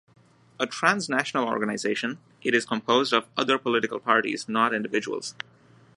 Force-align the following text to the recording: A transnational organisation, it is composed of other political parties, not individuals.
A 0.59 0.65
transnational 0.65 1.47
organisation, 1.47 2.17
it 2.41 2.55
is 2.55 2.65
composed 2.65 3.13
of 3.13 3.27
other 3.37 3.59
political 3.59 3.99
parties, 3.99 4.49
not 4.49 4.73
individuals. 4.73 5.35